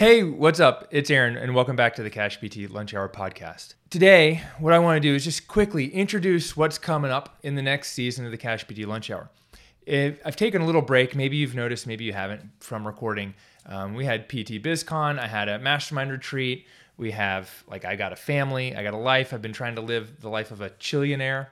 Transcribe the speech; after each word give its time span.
Hey, 0.00 0.22
what's 0.22 0.60
up? 0.60 0.88
It's 0.90 1.10
Aaron, 1.10 1.36
and 1.36 1.54
welcome 1.54 1.76
back 1.76 1.94
to 1.96 2.02
the 2.02 2.08
Cash 2.08 2.40
PT 2.40 2.70
Lunch 2.70 2.94
Hour 2.94 3.06
podcast. 3.06 3.74
Today, 3.90 4.42
what 4.58 4.72
I 4.72 4.78
want 4.78 4.96
to 4.96 5.06
do 5.06 5.14
is 5.14 5.24
just 5.24 5.46
quickly 5.46 5.92
introduce 5.92 6.56
what's 6.56 6.78
coming 6.78 7.10
up 7.10 7.36
in 7.42 7.54
the 7.54 7.60
next 7.60 7.92
season 7.92 8.24
of 8.24 8.30
the 8.30 8.38
Cash 8.38 8.66
PT 8.66 8.86
Lunch 8.86 9.10
Hour. 9.10 9.28
If, 9.84 10.18
I've 10.24 10.36
taken 10.36 10.62
a 10.62 10.64
little 10.64 10.80
break, 10.80 11.14
maybe 11.14 11.36
you've 11.36 11.54
noticed, 11.54 11.86
maybe 11.86 12.04
you 12.04 12.14
haven't, 12.14 12.48
from 12.60 12.86
recording. 12.86 13.34
Um, 13.66 13.92
we 13.92 14.06
had 14.06 14.26
PT 14.26 14.62
BizCon, 14.62 15.18
I 15.18 15.26
had 15.26 15.50
a 15.50 15.58
mastermind 15.58 16.10
retreat. 16.10 16.66
We 16.96 17.10
have, 17.10 17.50
like, 17.68 17.84
I 17.84 17.94
got 17.94 18.14
a 18.14 18.16
family, 18.16 18.74
I 18.74 18.82
got 18.82 18.94
a 18.94 18.96
life. 18.96 19.34
I've 19.34 19.42
been 19.42 19.52
trying 19.52 19.74
to 19.74 19.82
live 19.82 20.22
the 20.22 20.30
life 20.30 20.50
of 20.50 20.62
a 20.62 20.70
chillionaire 20.70 21.48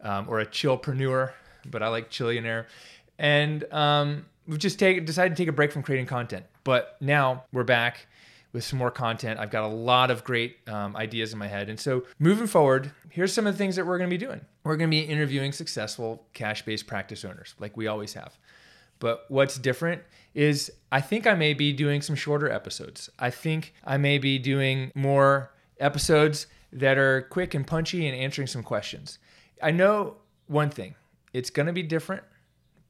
um, 0.00 0.26
or 0.26 0.40
a 0.40 0.46
chillpreneur, 0.46 1.32
but 1.66 1.82
I 1.82 1.88
like 1.88 2.10
chillionaire. 2.10 2.64
And 3.18 3.70
um, 3.74 4.24
we've 4.46 4.58
just 4.58 4.78
take, 4.78 5.04
decided 5.04 5.36
to 5.36 5.42
take 5.42 5.48
a 5.48 5.52
break 5.52 5.70
from 5.70 5.82
creating 5.82 6.06
content. 6.06 6.46
But 6.70 6.96
now 7.00 7.46
we're 7.52 7.64
back 7.64 8.06
with 8.52 8.62
some 8.62 8.78
more 8.78 8.92
content. 8.92 9.40
I've 9.40 9.50
got 9.50 9.64
a 9.64 9.74
lot 9.74 10.08
of 10.08 10.22
great 10.22 10.58
um, 10.68 10.94
ideas 10.94 11.32
in 11.32 11.38
my 11.40 11.48
head. 11.48 11.68
And 11.68 11.80
so 11.80 12.04
moving 12.20 12.46
forward, 12.46 12.92
here's 13.08 13.32
some 13.32 13.44
of 13.48 13.54
the 13.54 13.58
things 13.58 13.74
that 13.74 13.84
we're 13.84 13.98
going 13.98 14.08
to 14.08 14.16
be 14.16 14.24
doing. 14.24 14.40
We're 14.62 14.76
going 14.76 14.88
to 14.88 14.96
be 14.96 15.00
interviewing 15.00 15.50
successful 15.50 16.28
cash 16.32 16.64
based 16.64 16.86
practice 16.86 17.24
owners, 17.24 17.56
like 17.58 17.76
we 17.76 17.88
always 17.88 18.12
have. 18.12 18.38
But 19.00 19.24
what's 19.26 19.58
different 19.58 20.02
is 20.32 20.70
I 20.92 21.00
think 21.00 21.26
I 21.26 21.34
may 21.34 21.54
be 21.54 21.72
doing 21.72 22.02
some 22.02 22.14
shorter 22.14 22.48
episodes. 22.48 23.10
I 23.18 23.30
think 23.30 23.74
I 23.82 23.96
may 23.96 24.18
be 24.18 24.38
doing 24.38 24.92
more 24.94 25.52
episodes 25.80 26.46
that 26.72 26.98
are 26.98 27.22
quick 27.22 27.52
and 27.52 27.66
punchy 27.66 28.06
and 28.06 28.16
answering 28.16 28.46
some 28.46 28.62
questions. 28.62 29.18
I 29.60 29.72
know 29.72 30.18
one 30.46 30.70
thing 30.70 30.94
it's 31.32 31.50
going 31.50 31.66
to 31.66 31.72
be 31.72 31.82
different, 31.82 32.22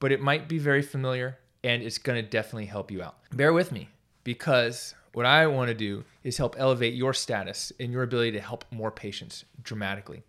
but 0.00 0.12
it 0.12 0.20
might 0.20 0.50
be 0.50 0.58
very 0.58 0.82
familiar 0.82 1.38
and 1.64 1.82
it's 1.82 1.98
going 1.98 2.22
to 2.22 2.28
definitely 2.28 2.66
help 2.66 2.90
you 2.90 3.02
out. 3.02 3.16
Bear 3.32 3.52
with 3.52 3.72
me 3.72 3.88
because 4.24 4.94
what 5.12 5.26
I 5.26 5.46
want 5.46 5.68
to 5.68 5.74
do 5.74 6.04
is 6.22 6.36
help 6.36 6.56
elevate 6.58 6.94
your 6.94 7.12
status 7.12 7.72
and 7.80 7.92
your 7.92 8.02
ability 8.02 8.32
to 8.32 8.40
help 8.40 8.64
more 8.70 8.90
patients 8.90 9.44
dramatically. 9.62 10.22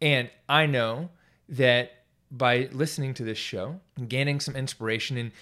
And 0.00 0.30
I 0.48 0.66
know 0.66 1.10
that 1.48 1.92
by 2.30 2.68
listening 2.72 3.14
to 3.14 3.24
this 3.24 3.38
show, 3.38 3.80
gaining 4.08 4.40
some 4.40 4.56
inspiration 4.56 5.16
and 5.16 5.32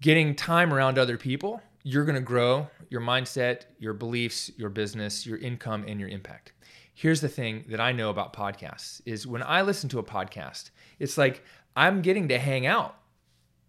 getting 0.00 0.34
time 0.34 0.72
around 0.72 0.98
other 0.98 1.16
people, 1.16 1.60
you're 1.82 2.04
going 2.04 2.16
to 2.16 2.20
grow 2.20 2.68
your 2.90 3.00
mindset, 3.00 3.62
your 3.78 3.92
beliefs, 3.94 4.50
your 4.56 4.70
business, 4.70 5.26
your 5.26 5.38
income 5.38 5.84
and 5.86 6.00
your 6.00 6.08
impact. 6.08 6.52
Here's 6.94 7.20
the 7.20 7.28
thing 7.28 7.64
that 7.68 7.80
I 7.80 7.92
know 7.92 8.10
about 8.10 8.32
podcasts 8.32 9.00
is 9.04 9.26
when 9.26 9.42
I 9.42 9.62
listen 9.62 9.88
to 9.90 9.98
a 9.98 10.02
podcast, 10.02 10.70
it's 10.98 11.18
like 11.18 11.44
I'm 11.76 12.02
getting 12.02 12.28
to 12.28 12.38
hang 12.38 12.66
out 12.66 12.96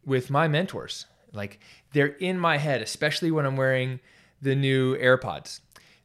with 0.07 0.31
my 0.31 0.47
mentors. 0.47 1.06
Like 1.34 1.59
they're 1.94 2.07
in 2.07 2.40
my 2.40 2.57
head, 2.57 2.81
especially 2.81 3.29
when 3.29 3.45
I'm 3.45 3.57
wearing 3.57 4.00
the 4.41 4.56
new 4.56 4.97
AirPods. 4.97 5.59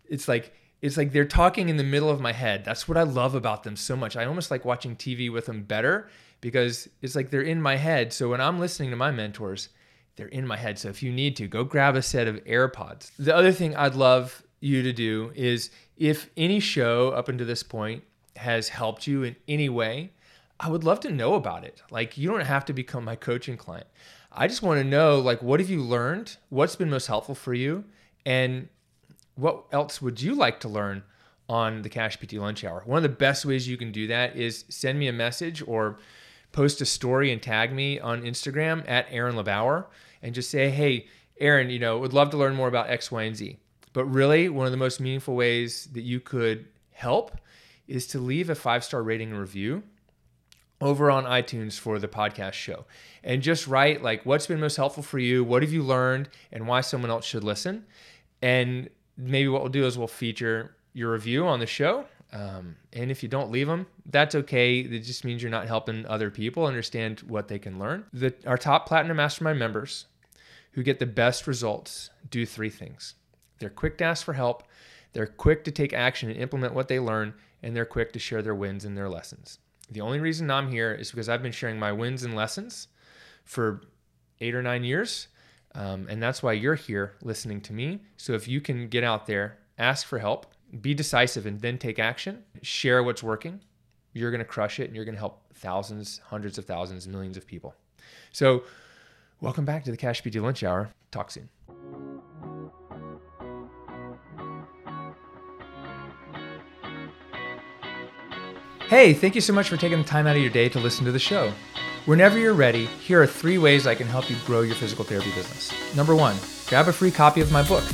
It's 0.04 0.28
like 0.28 0.52
it's 0.82 0.96
like 0.96 1.12
they're 1.12 1.24
talking 1.24 1.68
in 1.68 1.76
the 1.76 1.84
middle 1.84 2.10
of 2.10 2.20
my 2.20 2.32
head. 2.32 2.64
That's 2.64 2.88
what 2.88 2.98
I 2.98 3.04
love 3.04 3.36
about 3.36 3.62
them 3.62 3.76
so 3.76 3.96
much. 3.96 4.16
I 4.16 4.24
almost 4.24 4.50
like 4.50 4.64
watching 4.64 4.96
TV 4.96 5.32
with 5.32 5.46
them 5.46 5.62
better 5.62 6.10
because 6.40 6.88
it's 7.00 7.14
like 7.14 7.30
they're 7.30 7.40
in 7.40 7.62
my 7.62 7.76
head. 7.76 8.12
So 8.12 8.28
when 8.30 8.40
I'm 8.40 8.58
listening 8.58 8.90
to 8.90 8.96
my 8.96 9.12
mentors, 9.12 9.68
they're 10.16 10.26
in 10.26 10.44
my 10.44 10.56
head. 10.56 10.80
So 10.80 10.88
if 10.88 11.00
you 11.00 11.12
need 11.12 11.36
to, 11.36 11.46
go 11.46 11.62
grab 11.62 11.94
a 11.94 12.02
set 12.02 12.26
of 12.26 12.44
AirPods. 12.44 13.12
The 13.16 13.34
other 13.34 13.52
thing 13.52 13.76
I'd 13.76 13.94
love 13.94 14.42
you 14.58 14.82
to 14.82 14.92
do 14.92 15.30
is 15.36 15.70
if 15.96 16.30
any 16.36 16.58
show 16.58 17.10
up 17.10 17.28
until 17.28 17.46
this 17.46 17.62
point 17.62 18.02
has 18.34 18.68
helped 18.68 19.06
you 19.06 19.22
in 19.22 19.36
any 19.46 19.68
way, 19.68 20.10
I 20.62 20.68
would 20.68 20.84
love 20.84 21.00
to 21.00 21.10
know 21.10 21.34
about 21.34 21.64
it. 21.64 21.82
Like 21.90 22.16
you 22.16 22.30
don't 22.30 22.46
have 22.46 22.64
to 22.66 22.72
become 22.72 23.04
my 23.04 23.16
coaching 23.16 23.56
client. 23.56 23.88
I 24.30 24.46
just 24.46 24.62
want 24.62 24.80
to 24.80 24.84
know 24.84 25.18
like 25.18 25.42
what 25.42 25.58
have 25.58 25.68
you 25.68 25.82
learned? 25.82 26.36
What's 26.50 26.76
been 26.76 26.88
most 26.88 27.08
helpful 27.08 27.34
for 27.34 27.52
you? 27.52 27.84
And 28.24 28.68
what 29.34 29.64
else 29.72 30.00
would 30.00 30.22
you 30.22 30.36
like 30.36 30.60
to 30.60 30.68
learn 30.68 31.02
on 31.48 31.82
the 31.82 31.88
Cash 31.88 32.20
PT 32.20 32.34
lunch 32.34 32.62
hour? 32.62 32.84
One 32.86 32.98
of 32.98 33.02
the 33.02 33.08
best 33.08 33.44
ways 33.44 33.66
you 33.66 33.76
can 33.76 33.90
do 33.90 34.06
that 34.06 34.36
is 34.36 34.64
send 34.68 35.00
me 35.00 35.08
a 35.08 35.12
message 35.12 35.64
or 35.66 35.98
post 36.52 36.80
a 36.80 36.86
story 36.86 37.32
and 37.32 37.42
tag 37.42 37.72
me 37.72 37.98
on 37.98 38.22
Instagram 38.22 38.88
at 38.88 39.06
Aaron 39.10 39.34
LeBauer 39.34 39.86
and 40.22 40.32
just 40.32 40.48
say, 40.48 40.70
hey, 40.70 41.06
Aaron, 41.40 41.70
you 41.70 41.80
know, 41.80 41.98
would 41.98 42.12
love 42.12 42.30
to 42.30 42.36
learn 42.36 42.54
more 42.54 42.68
about 42.68 42.88
X, 42.88 43.10
Y, 43.10 43.22
and 43.24 43.34
Z. 43.34 43.58
But 43.92 44.04
really, 44.04 44.48
one 44.48 44.66
of 44.66 44.70
the 44.70 44.78
most 44.78 45.00
meaningful 45.00 45.34
ways 45.34 45.88
that 45.92 46.02
you 46.02 46.20
could 46.20 46.66
help 46.92 47.36
is 47.88 48.06
to 48.08 48.20
leave 48.20 48.48
a 48.48 48.54
five 48.54 48.84
star 48.84 49.02
rating 49.02 49.30
and 49.30 49.40
review 49.40 49.82
over 50.82 51.10
on 51.10 51.24
iTunes 51.24 51.78
for 51.78 51.98
the 51.98 52.08
podcast 52.08 52.54
show 52.54 52.84
and 53.22 53.40
just 53.40 53.66
write 53.68 54.02
like 54.02 54.26
what's 54.26 54.46
been 54.46 54.60
most 54.60 54.76
helpful 54.76 55.02
for 55.02 55.18
you, 55.18 55.44
what 55.44 55.62
have 55.62 55.72
you 55.72 55.82
learned, 55.82 56.28
and 56.50 56.66
why 56.66 56.80
someone 56.80 57.10
else 57.10 57.24
should 57.24 57.44
listen. 57.44 57.84
And 58.42 58.90
maybe 59.16 59.48
what 59.48 59.62
we'll 59.62 59.70
do 59.70 59.86
is 59.86 59.96
we'll 59.96 60.08
feature 60.08 60.74
your 60.92 61.12
review 61.12 61.46
on 61.46 61.60
the 61.60 61.66
show. 61.66 62.06
Um, 62.32 62.76
and 62.92 63.10
if 63.10 63.22
you 63.22 63.28
don't 63.28 63.50
leave 63.50 63.68
them, 63.68 63.86
that's 64.06 64.34
okay. 64.34 64.80
It 64.80 65.00
just 65.00 65.24
means 65.24 65.42
you're 65.42 65.50
not 65.50 65.66
helping 65.66 66.04
other 66.06 66.30
people 66.30 66.66
understand 66.66 67.20
what 67.20 67.46
they 67.46 67.58
can 67.58 67.78
learn. 67.78 68.04
The, 68.12 68.34
our 68.46 68.58
top 68.58 68.86
Platinum 68.86 69.18
Mastermind 69.18 69.58
members 69.58 70.06
who 70.72 70.82
get 70.82 70.98
the 70.98 71.06
best 71.06 71.46
results 71.46 72.10
do 72.30 72.44
three 72.44 72.70
things 72.70 73.14
they're 73.62 73.70
quick 73.70 73.96
to 73.98 74.04
ask 74.04 74.24
for 74.24 74.32
help, 74.32 74.64
they're 75.12 75.26
quick 75.26 75.62
to 75.64 75.70
take 75.70 75.92
action 75.92 76.28
and 76.28 76.38
implement 76.38 76.74
what 76.74 76.88
they 76.88 76.98
learn, 76.98 77.32
and 77.62 77.76
they're 77.76 77.84
quick 77.84 78.12
to 78.12 78.18
share 78.18 78.42
their 78.42 78.56
wins 78.56 78.84
and 78.84 78.96
their 78.96 79.08
lessons. 79.08 79.60
The 79.92 80.00
only 80.00 80.20
reason 80.20 80.50
I'm 80.50 80.70
here 80.70 80.92
is 80.92 81.10
because 81.10 81.28
I've 81.28 81.42
been 81.42 81.52
sharing 81.52 81.78
my 81.78 81.92
wins 81.92 82.22
and 82.22 82.34
lessons 82.34 82.88
for 83.44 83.82
eight 84.40 84.54
or 84.54 84.62
nine 84.62 84.84
years. 84.84 85.28
Um, 85.74 86.06
and 86.08 86.22
that's 86.22 86.42
why 86.42 86.52
you're 86.52 86.74
here 86.74 87.14
listening 87.22 87.60
to 87.62 87.72
me. 87.72 88.00
So 88.16 88.32
if 88.32 88.48
you 88.48 88.60
can 88.60 88.88
get 88.88 89.04
out 89.04 89.26
there, 89.26 89.58
ask 89.78 90.06
for 90.06 90.18
help, 90.18 90.46
be 90.80 90.94
decisive, 90.94 91.46
and 91.46 91.60
then 91.60 91.78
take 91.78 91.98
action, 91.98 92.42
share 92.62 93.02
what's 93.02 93.22
working, 93.22 93.60
you're 94.12 94.30
going 94.30 94.40
to 94.40 94.44
crush 94.44 94.80
it 94.80 94.84
and 94.84 94.96
you're 94.96 95.04
going 95.04 95.14
to 95.14 95.20
help 95.20 95.42
thousands, 95.54 96.20
hundreds 96.26 96.58
of 96.58 96.64
thousands, 96.64 97.08
millions 97.08 97.36
of 97.36 97.46
people. 97.46 97.74
So, 98.32 98.64
welcome 99.40 99.64
back 99.64 99.84
to 99.84 99.90
the 99.90 99.96
Cash 99.96 100.22
PT 100.22 100.36
Lunch 100.36 100.62
Hour. 100.62 100.90
Talk 101.10 101.30
soon. 101.30 101.48
Hey, 108.92 109.14
thank 109.14 109.34
you 109.34 109.40
so 109.40 109.54
much 109.54 109.70
for 109.70 109.78
taking 109.78 109.96
the 109.96 110.04
time 110.04 110.26
out 110.26 110.36
of 110.36 110.42
your 110.42 110.50
day 110.50 110.68
to 110.68 110.78
listen 110.78 111.06
to 111.06 111.12
the 111.12 111.18
show. 111.18 111.54
Whenever 112.04 112.38
you're 112.38 112.52
ready, 112.52 112.84
here 112.84 113.22
are 113.22 113.26
three 113.26 113.56
ways 113.56 113.86
I 113.86 113.94
can 113.94 114.06
help 114.06 114.28
you 114.28 114.36
grow 114.44 114.60
your 114.60 114.74
physical 114.74 115.02
therapy 115.02 115.30
business. 115.30 115.72
Number 115.96 116.14
one, 116.14 116.36
grab 116.66 116.88
a 116.88 116.92
free 116.92 117.10
copy 117.10 117.40
of 117.40 117.50
my 117.50 117.62
book. 117.62 117.84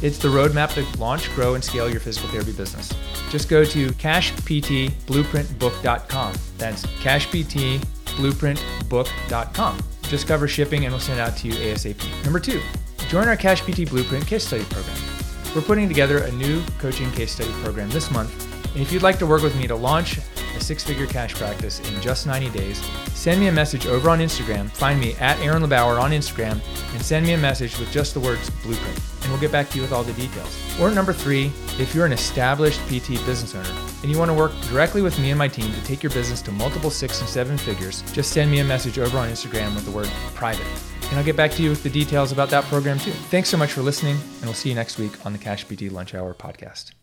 It's 0.00 0.16
the 0.16 0.28
roadmap 0.28 0.72
to 0.72 0.86
launch, 0.98 1.30
grow, 1.34 1.52
and 1.52 1.62
scale 1.62 1.90
your 1.90 2.00
physical 2.00 2.30
therapy 2.30 2.52
business. 2.52 2.90
Just 3.28 3.50
go 3.50 3.62
to 3.62 3.88
cashptblueprintbook.com. 3.88 6.34
That's 6.56 6.86
cashptblueprintbook.com. 6.86 9.78
Just 10.04 10.26
cover 10.26 10.48
shipping 10.48 10.86
and 10.86 10.94
we'll 10.94 11.00
send 11.00 11.20
it 11.20 11.24
out 11.24 11.36
to 11.36 11.48
you 11.48 11.52
ASAP. 11.52 12.24
Number 12.24 12.40
two, 12.40 12.62
join 13.10 13.28
our 13.28 13.36
Cash 13.36 13.60
PT 13.60 13.90
Blueprint 13.90 14.26
case 14.26 14.46
study 14.46 14.64
program. 14.64 14.96
We're 15.54 15.60
putting 15.60 15.88
together 15.88 16.20
a 16.20 16.32
new 16.32 16.62
coaching 16.78 17.12
case 17.12 17.32
study 17.32 17.52
program 17.62 17.90
this 17.90 18.10
month 18.10 18.46
and 18.74 18.82
if 18.86 18.92
you'd 18.92 19.02
like 19.02 19.18
to 19.18 19.26
work 19.26 19.42
with 19.42 19.56
me 19.56 19.66
to 19.66 19.74
launch 19.74 20.20
a 20.56 20.60
six 20.60 20.84
figure 20.84 21.06
cash 21.06 21.34
practice 21.34 21.80
in 21.80 22.00
just 22.00 22.26
90 22.26 22.50
days, 22.50 22.84
send 23.12 23.40
me 23.40 23.48
a 23.48 23.52
message 23.52 23.86
over 23.86 24.10
on 24.10 24.18
Instagram. 24.18 24.70
Find 24.70 25.00
me 25.00 25.14
at 25.14 25.38
Aaron 25.40 25.62
LeBauer 25.62 26.00
on 26.00 26.10
Instagram 26.10 26.60
and 26.92 27.02
send 27.02 27.26
me 27.26 27.32
a 27.32 27.38
message 27.38 27.78
with 27.78 27.90
just 27.90 28.14
the 28.14 28.20
words 28.20 28.50
blueprint, 28.62 29.00
and 29.22 29.30
we'll 29.30 29.40
get 29.40 29.52
back 29.52 29.68
to 29.70 29.76
you 29.76 29.82
with 29.82 29.92
all 29.92 30.04
the 30.04 30.12
details. 30.14 30.58
Or 30.80 30.90
number 30.90 31.12
three, 31.12 31.52
if 31.78 31.94
you're 31.94 32.06
an 32.06 32.12
established 32.12 32.80
PT 32.86 33.24
business 33.26 33.54
owner 33.54 33.70
and 34.02 34.10
you 34.10 34.18
want 34.18 34.30
to 34.30 34.34
work 34.34 34.52
directly 34.70 35.02
with 35.02 35.18
me 35.18 35.30
and 35.30 35.38
my 35.38 35.48
team 35.48 35.72
to 35.72 35.84
take 35.84 36.02
your 36.02 36.12
business 36.12 36.42
to 36.42 36.52
multiple 36.52 36.90
six 36.90 37.20
and 37.20 37.28
seven 37.28 37.58
figures, 37.58 38.02
just 38.12 38.32
send 38.32 38.50
me 38.50 38.60
a 38.60 38.64
message 38.64 38.98
over 38.98 39.18
on 39.18 39.28
Instagram 39.28 39.74
with 39.74 39.84
the 39.84 39.90
word 39.90 40.10
private. 40.34 40.66
And 41.08 41.18
I'll 41.18 41.24
get 41.24 41.36
back 41.36 41.52
to 41.52 41.62
you 41.62 41.70
with 41.70 41.82
the 41.82 41.90
details 41.90 42.32
about 42.32 42.50
that 42.50 42.64
program 42.64 42.98
too. 42.98 43.12
Thanks 43.12 43.48
so 43.48 43.56
much 43.56 43.72
for 43.72 43.80
listening, 43.80 44.16
and 44.16 44.44
we'll 44.44 44.54
see 44.54 44.68
you 44.68 44.74
next 44.74 44.98
week 44.98 45.24
on 45.24 45.32
the 45.32 45.38
Cash 45.38 45.66
PT 45.66 45.90
Lunch 45.90 46.14
Hour 46.14 46.34
podcast. 46.34 46.92